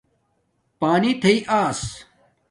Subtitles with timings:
[0.79, 1.81] پانی تھیݵ آیس